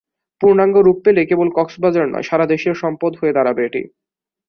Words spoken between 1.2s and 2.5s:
কেবল কক্সবাজার নয়, সারা